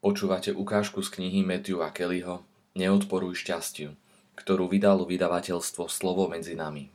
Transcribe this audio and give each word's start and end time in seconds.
Počúvate 0.00 0.56
ukážku 0.56 1.04
z 1.04 1.12
knihy 1.12 1.44
Matthewa 1.44 1.92
Kellyho 1.92 2.40
Neodporuj 2.72 3.36
šťastiu, 3.44 3.92
ktorú 4.32 4.64
vydalo 4.64 5.04
vydavateľstvo 5.04 5.92
Slovo 5.92 6.24
medzi 6.24 6.56
nami. 6.56 6.88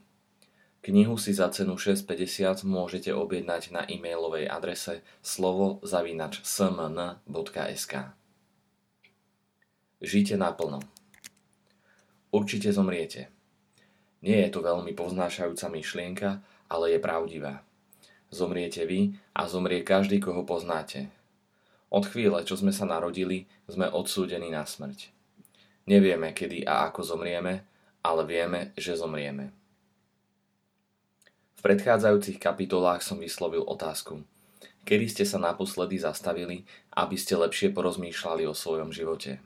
Knihu 0.82 1.14
si 1.14 1.30
za 1.30 1.54
cenu 1.54 1.78
6,50 1.78 2.66
môžete 2.66 3.14
objednať 3.14 3.70
na 3.70 3.86
e-mailovej 3.86 4.50
adrese 4.50 5.06
slovo.smn.sk 5.22 5.86
Žite 10.02 10.36
naplno. 10.42 10.82
Určite 12.34 12.74
zomriete. 12.74 13.30
Nie 14.26 14.50
je 14.50 14.58
to 14.58 14.66
veľmi 14.66 14.98
poznášajúca 14.98 15.70
myšlienka, 15.70 16.42
ale 16.74 16.98
je 16.98 17.00
pravdivá. 17.02 17.62
Zomriete 18.34 18.90
vy 18.90 19.14
a 19.38 19.46
zomrie 19.46 19.86
každý, 19.86 20.18
koho 20.18 20.42
poznáte. 20.42 21.14
Od 21.94 22.04
chvíle, 22.06 22.42
čo 22.44 22.58
sme 22.58 22.74
sa 22.74 22.84
narodili, 22.84 23.46
sme 23.70 23.86
odsúdení 23.90 24.50
na 24.50 24.66
smrť. 24.66 25.14
Nevieme, 25.86 26.34
kedy 26.34 26.66
a 26.66 26.90
ako 26.90 27.06
zomrieme, 27.06 27.66
ale 28.02 28.22
vieme, 28.26 28.74
že 28.74 28.98
zomrieme. 28.98 29.54
V 31.58 31.62
predchádzajúcich 31.62 32.42
kapitolách 32.42 33.06
som 33.06 33.22
vyslovil 33.22 33.66
otázku. 33.66 34.22
Kedy 34.86 35.06
ste 35.10 35.26
sa 35.26 35.42
naposledy 35.42 35.98
zastavili, 35.98 36.62
aby 36.94 37.18
ste 37.18 37.34
lepšie 37.34 37.74
porozmýšľali 37.74 38.46
o 38.46 38.54
svojom 38.54 38.94
živote? 38.94 39.42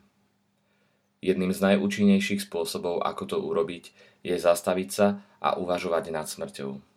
Jedným 1.20 1.52
z 1.52 1.60
najúčinnejších 1.64 2.48
spôsobov, 2.48 3.04
ako 3.04 3.24
to 3.24 3.38
urobiť, 3.40 3.92
je 4.24 4.36
zastaviť 4.36 4.90
sa 4.92 5.24
a 5.40 5.56
uvažovať 5.60 6.12
nad 6.12 6.28
smrťou. 6.28 6.89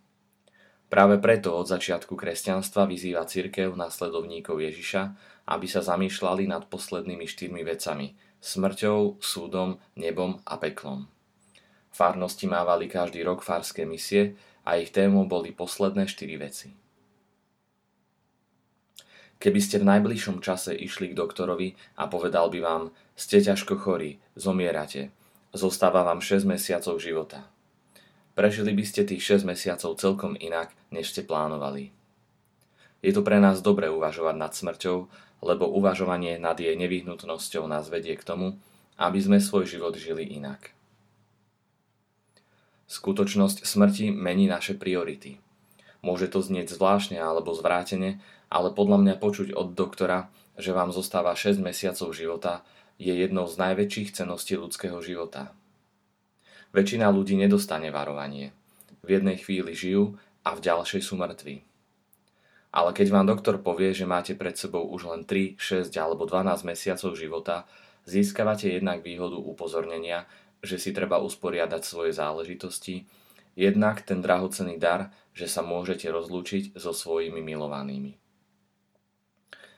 Práve 0.93 1.17
preto 1.17 1.57
od 1.57 1.65
začiatku 1.65 2.13
kresťanstva 2.21 2.85
vyzýva 2.85 3.25
cirkev 3.25 3.73
následovníkov 3.73 4.61
Ježiša, 4.61 5.03
aby 5.49 5.65
sa 5.65 5.81
zamýšľali 5.81 6.45
nad 6.45 6.69
poslednými 6.69 7.25
štyrmi 7.25 7.65
vecami 7.65 8.13
smrťou, 8.43 9.23
súdom, 9.23 9.79
nebom 9.95 10.43
a 10.43 10.59
peklom. 10.59 11.07
Farnosti 11.95 12.51
mávali 12.51 12.91
každý 12.91 13.23
rok 13.23 13.47
farské 13.47 13.87
misie 13.87 14.35
a 14.67 14.77
ich 14.77 14.91
témou 14.91 15.25
boli 15.31 15.55
posledné 15.55 16.11
štyri 16.11 16.37
veci. 16.37 16.75
Keby 19.39 19.61
ste 19.63 19.83
v 19.83 19.89
najbližšom 19.91 20.39
čase 20.43 20.75
išli 20.75 21.11
k 21.11 21.19
doktorovi 21.19 21.75
a 21.99 22.07
povedal 22.07 22.51
by 22.51 22.59
vám, 22.63 22.85
ste 23.19 23.43
ťažko 23.43 23.79
chorí, 23.79 24.23
zomierate, 24.39 25.11
zostáva 25.55 26.07
vám 26.07 26.23
6 26.23 26.47
mesiacov 26.47 26.99
života. 27.03 27.51
Prežili 28.33 28.73
by 28.73 28.85
ste 28.89 29.05
tých 29.05 29.45
6 29.45 29.45
mesiacov 29.45 30.01
celkom 30.01 30.33
inak, 30.41 30.73
než 30.89 31.13
ste 31.13 31.21
plánovali. 31.21 31.93
Je 33.05 33.13
to 33.13 33.21
pre 33.21 33.37
nás 33.43 33.61
dobre 33.61 33.91
uvažovať 33.93 34.37
nad 34.39 34.53
smrťou, 34.55 34.97
lebo 35.43 35.67
uvažovanie 35.69 36.39
nad 36.39 36.57
jej 36.57 36.73
nevyhnutnosťou 36.79 37.67
nás 37.67 37.91
vedie 37.91 38.15
k 38.15 38.25
tomu, 38.25 38.63
aby 38.97 39.19
sme 39.19 39.43
svoj 39.43 39.67
život 39.67 39.99
žili 39.99 40.23
inak. 40.23 40.71
Skutočnosť 42.87 43.67
smrti 43.67 44.15
mení 44.15 44.47
naše 44.47 44.79
priority. 44.79 45.43
Môže 46.01 46.31
to 46.31 46.45
znieť 46.45 46.71
zvláštne 46.71 47.19
alebo 47.19 47.57
zvrátene, 47.57 48.23
ale 48.53 48.69
podľa 48.71 48.99
mňa 49.03 49.15
počuť 49.19 49.49
od 49.57 49.75
doktora, 49.75 50.31
že 50.61 50.77
vám 50.77 50.93
zostáva 50.93 51.33
6 51.35 51.59
mesiacov 51.59 52.13
života, 52.15 52.63
je 53.03 53.11
jednou 53.11 53.49
z 53.51 53.59
najväčších 53.59 54.15
ceností 54.15 54.55
ľudského 54.55 55.01
života. 55.03 55.51
Väčšina 56.73 57.13
ľudí 57.13 57.37
nedostane 57.37 57.93
varovanie. 57.93 58.57
V 59.05 59.21
jednej 59.21 59.37
chvíli 59.37 59.77
žijú 59.77 60.17
a 60.41 60.57
v 60.57 60.65
ďalšej 60.65 61.05
sú 61.05 61.21
mŕtvi. 61.21 61.61
Ale 62.73 62.97
keď 62.97 63.13
vám 63.13 63.29
doktor 63.29 63.61
povie, 63.61 63.93
že 63.93 64.09
máte 64.09 64.33
pred 64.33 64.57
sebou 64.57 64.89
už 64.89 65.05
len 65.13 65.29
3, 65.29 65.61
6 65.61 65.93
alebo 66.01 66.25
12 66.25 66.65
mesiacov 66.65 67.13
života, 67.13 67.69
získavate 68.09 68.73
jednak 68.73 69.05
výhodu 69.05 69.37
upozornenia, 69.37 70.25
že 70.65 70.81
si 70.81 70.97
treba 70.97 71.21
usporiadať 71.21 71.85
svoje 71.85 72.17
záležitosti, 72.17 73.05
jednak 73.53 74.01
ten 74.09 74.25
drahocený 74.25 74.81
dar, 74.81 75.13
že 75.37 75.53
sa 75.53 75.61
môžete 75.61 76.09
rozlúčiť 76.09 76.73
so 76.81 76.97
svojimi 76.97 77.45
milovanými. 77.45 78.17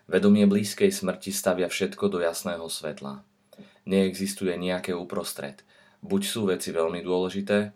Vedomie 0.07 0.47
blízkej 0.47 0.95
smrti 0.95 1.35
stavia 1.35 1.67
všetko 1.67 2.07
do 2.07 2.23
jasného 2.23 2.71
svetla. 2.71 3.27
Neexistuje 3.83 4.55
nejaké 4.55 4.95
uprostred– 4.95 5.59
Buď 6.05 6.23
sú 6.29 6.45
veci 6.53 6.69
veľmi 6.69 7.01
dôležité, 7.01 7.73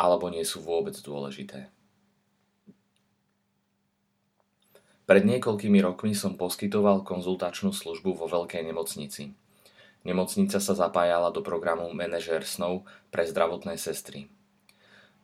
alebo 0.00 0.32
nie 0.32 0.48
sú 0.48 0.64
vôbec 0.64 0.96
dôležité. 0.96 1.68
Pred 5.04 5.22
niekoľkými 5.28 5.84
rokmi 5.84 6.16
som 6.16 6.40
poskytoval 6.40 7.04
konzultačnú 7.04 7.76
službu 7.76 8.16
vo 8.16 8.26
veľkej 8.32 8.64
nemocnici. 8.64 9.36
Nemocnica 10.08 10.56
sa 10.56 10.72
zapájala 10.72 11.28
do 11.28 11.44
programu 11.44 11.92
Manažer 11.92 12.48
snov 12.48 12.88
pre 13.12 13.28
zdravotné 13.28 13.76
sestry. 13.76 14.32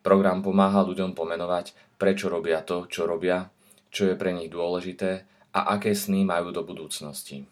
Program 0.04 0.44
pomáha 0.44 0.84
ľuďom 0.84 1.16
pomenovať, 1.16 1.72
prečo 1.96 2.28
robia 2.28 2.60
to, 2.60 2.84
čo 2.84 3.08
robia, 3.08 3.48
čo 3.88 4.12
je 4.12 4.14
pre 4.14 4.36
nich 4.36 4.52
dôležité 4.52 5.24
a 5.56 5.72
aké 5.72 5.96
sny 5.96 6.28
majú 6.28 6.52
do 6.52 6.60
budúcnosti 6.60 7.48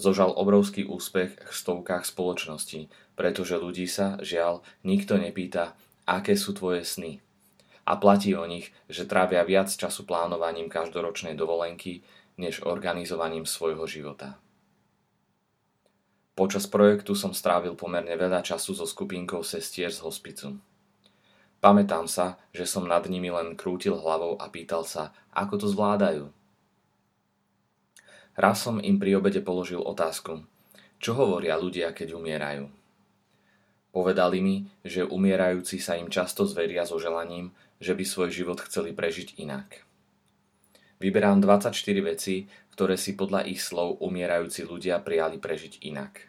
zožal 0.00 0.32
obrovský 0.32 0.88
úspech 0.88 1.36
v 1.36 1.52
stovkách 1.52 2.08
spoločností, 2.08 2.88
pretože 3.14 3.60
ľudí 3.60 3.84
sa, 3.84 4.16
žiaľ, 4.24 4.64
nikto 4.80 5.20
nepýta, 5.20 5.76
aké 6.08 6.34
sú 6.34 6.56
tvoje 6.56 6.82
sny. 6.88 7.20
A 7.84 8.00
platí 8.00 8.32
o 8.32 8.48
nich, 8.48 8.72
že 8.88 9.04
trávia 9.04 9.44
viac 9.44 9.68
času 9.68 10.08
plánovaním 10.08 10.72
každoročnej 10.72 11.36
dovolenky, 11.36 12.00
než 12.40 12.64
organizovaním 12.64 13.44
svojho 13.44 13.84
života. 13.84 14.40
Počas 16.32 16.64
projektu 16.64 17.12
som 17.12 17.36
strávil 17.36 17.76
pomerne 17.76 18.16
veľa 18.16 18.40
času 18.40 18.72
so 18.72 18.88
skupinkou 18.88 19.44
sestier 19.44 19.92
z 19.92 20.00
hospicu. 20.00 20.56
Pamätám 21.60 22.08
sa, 22.08 22.40
že 22.56 22.64
som 22.64 22.88
nad 22.88 23.04
nimi 23.04 23.28
len 23.28 23.52
krútil 23.52 24.00
hlavou 24.00 24.40
a 24.40 24.48
pýtal 24.48 24.88
sa, 24.88 25.12
ako 25.36 25.60
to 25.60 25.66
zvládajú. 25.68 26.32
Raz 28.38 28.62
som 28.62 28.78
im 28.78 29.00
pri 29.00 29.18
obede 29.18 29.42
položil 29.42 29.82
otázku, 29.82 30.46
čo 31.02 31.16
hovoria 31.16 31.58
ľudia, 31.58 31.90
keď 31.90 32.14
umierajú. 32.14 32.70
Povedali 33.90 34.38
mi, 34.38 34.56
že 34.86 35.02
umierajúci 35.02 35.82
sa 35.82 35.98
im 35.98 36.06
často 36.06 36.46
zveria 36.46 36.86
so 36.86 37.00
želaním, 37.02 37.50
že 37.82 37.96
by 37.96 38.04
svoj 38.06 38.30
život 38.30 38.62
chceli 38.62 38.94
prežiť 38.94 39.42
inak. 39.42 39.82
Vyberám 41.00 41.42
24 41.42 41.74
veci, 42.04 42.46
ktoré 42.76 42.94
si 42.94 43.16
podľa 43.16 43.48
ich 43.50 43.64
slov 43.64 43.98
umierajúci 44.04 44.62
ľudia 44.68 45.00
prijali 45.02 45.40
prežiť 45.40 45.82
inak. 45.82 46.28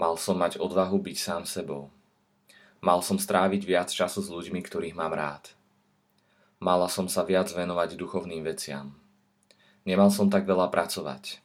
Mal 0.00 0.16
som 0.16 0.40
mať 0.40 0.56
odvahu 0.56 0.96
byť 0.96 1.16
sám 1.20 1.42
sebou. 1.44 1.92
Mal 2.80 3.04
som 3.04 3.20
stráviť 3.20 3.62
viac 3.68 3.88
času 3.92 4.24
s 4.24 4.32
ľuďmi, 4.32 4.64
ktorých 4.64 4.96
mám 4.96 5.12
rád. 5.12 5.52
Mala 6.62 6.88
som 6.88 7.12
sa 7.12 7.28
viac 7.28 7.52
venovať 7.52 8.00
duchovným 8.00 8.40
veciam. 8.40 8.96
Nemal 9.88 10.12
som 10.12 10.28
tak 10.28 10.44
veľa 10.44 10.68
pracovať. 10.68 11.40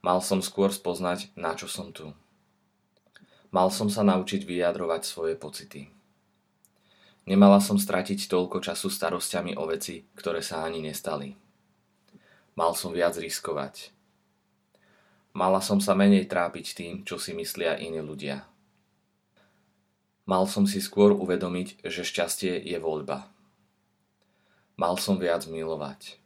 Mal 0.00 0.18
som 0.24 0.40
skôr 0.40 0.72
spoznať, 0.72 1.28
na 1.36 1.52
čo 1.52 1.68
som 1.68 1.92
tu. 1.92 2.16
Mal 3.52 3.68
som 3.68 3.92
sa 3.92 4.00
naučiť 4.00 4.48
vyjadrovať 4.48 5.02
svoje 5.04 5.34
pocity. 5.36 5.92
Nemala 7.28 7.60
som 7.60 7.76
stratiť 7.76 8.30
toľko 8.30 8.64
času 8.64 8.88
starosťami 8.88 9.58
o 9.60 9.68
veci, 9.68 10.08
ktoré 10.16 10.40
sa 10.40 10.64
ani 10.64 10.80
nestali. 10.80 11.36
Mal 12.56 12.72
som 12.72 12.96
viac 12.96 13.14
riskovať. 13.20 13.92
Mala 15.30 15.62
som 15.62 15.78
sa 15.78 15.94
menej 15.94 16.26
trápiť 16.26 16.66
tým, 16.74 16.94
čo 17.06 17.20
si 17.20 17.30
myslia 17.36 17.78
iní 17.78 18.02
ľudia. 18.02 18.48
Mal 20.26 20.46
som 20.50 20.66
si 20.66 20.82
skôr 20.82 21.14
uvedomiť, 21.14 21.86
že 21.86 22.02
šťastie 22.02 22.58
je 22.66 22.78
voľba. 22.82 23.30
Mal 24.74 24.94
som 24.98 25.20
viac 25.20 25.46
milovať. 25.46 26.18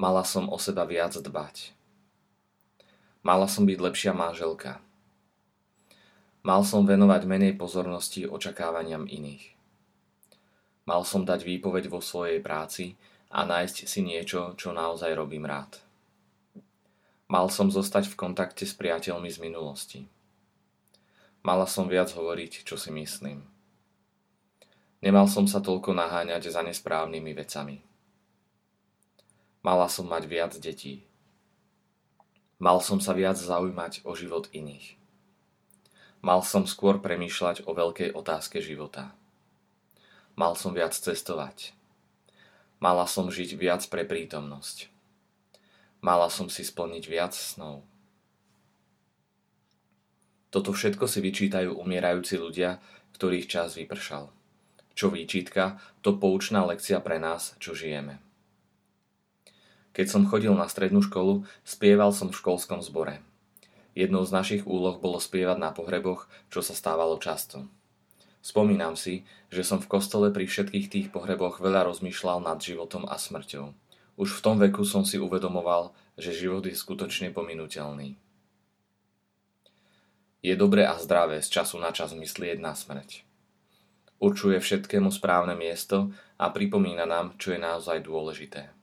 Mala 0.00 0.24
som 0.24 0.48
o 0.48 0.56
seba 0.56 0.88
viac 0.88 1.12
dbať. 1.12 1.76
Mala 3.20 3.44
som 3.44 3.68
byť 3.68 3.78
lepšia 3.84 4.16
manželka. 4.16 4.80
Mal 6.40 6.64
som 6.64 6.88
venovať 6.88 7.28
menej 7.28 7.52
pozornosti 7.60 8.24
očakávaniam 8.24 9.04
iných. 9.04 9.52
Mal 10.88 11.04
som 11.04 11.28
dať 11.28 11.44
výpoveď 11.44 11.92
vo 11.92 12.00
svojej 12.00 12.40
práci 12.40 12.96
a 13.28 13.44
nájsť 13.44 13.84
si 13.84 14.00
niečo, 14.00 14.56
čo 14.56 14.72
naozaj 14.72 15.12
robím 15.12 15.44
rád. 15.44 15.76
Mal 17.28 17.52
som 17.52 17.68
zostať 17.68 18.08
v 18.08 18.16
kontakte 18.16 18.64
s 18.64 18.72
priateľmi 18.72 19.28
z 19.28 19.38
minulosti. 19.44 20.00
Mala 21.44 21.68
som 21.68 21.92
viac 21.92 22.08
hovoriť, 22.08 22.64
čo 22.64 22.80
si 22.80 22.88
myslím. 22.88 23.44
Nemal 25.04 25.28
som 25.28 25.44
sa 25.44 25.60
toľko 25.60 25.92
naháňať 25.92 26.48
za 26.48 26.64
nesprávnymi 26.64 27.36
vecami. 27.36 27.89
Mala 29.60 29.92
som 29.92 30.08
mať 30.08 30.24
viac 30.24 30.52
detí. 30.56 31.04
Mal 32.56 32.80
som 32.80 32.96
sa 32.96 33.12
viac 33.12 33.36
zaujímať 33.36 34.08
o 34.08 34.16
život 34.16 34.48
iných. 34.56 34.96
Mal 36.24 36.40
som 36.44 36.64
skôr 36.64 37.00
premýšľať 37.00 37.68
o 37.68 37.76
veľkej 37.76 38.16
otázke 38.16 38.60
života. 38.64 39.12
Mal 40.36 40.56
som 40.56 40.72
viac 40.72 40.96
cestovať. 40.96 41.76
Mala 42.80 43.04
som 43.04 43.28
žiť 43.28 43.60
viac 43.60 43.84
pre 43.92 44.08
prítomnosť. 44.08 44.88
Mala 46.00 46.32
som 46.32 46.48
si 46.48 46.64
splniť 46.64 47.04
viac 47.04 47.36
snov. 47.36 47.84
Toto 50.48 50.72
všetko 50.72 51.04
si 51.04 51.20
vyčítajú 51.20 51.76
umierajúci 51.76 52.40
ľudia, 52.40 52.80
ktorých 53.12 53.44
čas 53.44 53.76
vypršal. 53.76 54.32
Čo 54.96 55.12
výčitka, 55.12 55.76
to 56.00 56.16
poučná 56.16 56.64
lekcia 56.64 56.96
pre 57.04 57.20
nás, 57.20 57.56
čo 57.60 57.76
žijeme. 57.76 58.29
Keď 59.90 60.06
som 60.06 60.28
chodil 60.30 60.54
na 60.54 60.70
strednú 60.70 61.02
školu, 61.02 61.42
spieval 61.66 62.14
som 62.14 62.30
v 62.30 62.38
školskom 62.38 62.78
zbore. 62.80 63.22
Jednou 63.98 64.22
z 64.22 64.30
našich 64.30 64.62
úloh 64.70 65.02
bolo 65.02 65.18
spievať 65.18 65.58
na 65.58 65.74
pohreboch, 65.74 66.30
čo 66.46 66.62
sa 66.62 66.78
stávalo 66.78 67.18
často. 67.18 67.66
Spomínam 68.40 68.96
si, 68.96 69.28
že 69.52 69.66
som 69.66 69.82
v 69.82 69.90
kostole 69.90 70.32
pri 70.32 70.48
všetkých 70.48 70.86
tých 70.88 71.06
pohreboch 71.12 71.60
veľa 71.60 71.90
rozmýšľal 71.92 72.40
nad 72.40 72.62
životom 72.62 73.04
a 73.04 73.20
smrťou. 73.20 73.76
Už 74.16 74.40
v 74.40 74.44
tom 74.44 74.56
veku 74.56 74.86
som 74.86 75.04
si 75.04 75.20
uvedomoval, 75.20 75.92
že 76.16 76.32
život 76.32 76.64
je 76.64 76.72
skutočne 76.72 77.34
pominuteľný. 77.36 78.16
Je 80.40 80.54
dobré 80.56 80.88
a 80.88 80.96
zdravé 80.96 81.44
z 81.44 81.52
času 81.52 81.76
na 81.76 81.92
čas 81.92 82.16
myslieť 82.16 82.64
na 82.64 82.72
smrť. 82.72 83.28
Určuje 84.20 84.56
všetkému 84.56 85.12
správne 85.12 85.52
miesto 85.52 86.12
a 86.40 86.48
pripomína 86.48 87.04
nám, 87.04 87.36
čo 87.36 87.52
je 87.52 87.60
naozaj 87.60 88.04
dôležité. 88.04 88.79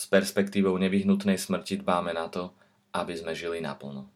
S 0.00 0.08
perspektívou 0.08 0.80
nevyhnutnej 0.80 1.36
smrti 1.36 1.84
dbáme 1.84 2.16
na 2.16 2.32
to, 2.32 2.56
aby 2.96 3.12
sme 3.12 3.36
žili 3.36 3.60
naplno. 3.60 4.08